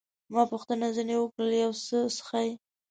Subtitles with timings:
[0.33, 2.49] ما پوښتنه ځیني وکړل، یو څه څښئ؟